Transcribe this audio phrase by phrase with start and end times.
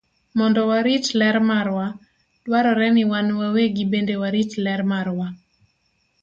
[0.37, 1.87] Mondo warit ler marwa,
[2.45, 5.27] dwarore ni wan wawegi bende warit ler marwa.